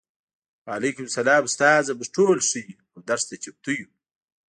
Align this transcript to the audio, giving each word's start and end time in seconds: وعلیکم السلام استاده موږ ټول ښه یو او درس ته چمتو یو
وعلیکم 0.65 1.03
السلام 1.09 1.43
استاده 1.47 1.91
موږ 1.97 2.09
ټول 2.15 2.37
ښه 2.49 2.59
یو 2.69 2.79
او 2.93 2.99
درس 3.09 3.23
ته 3.29 3.35
چمتو 3.43 3.71
یو 3.79 3.87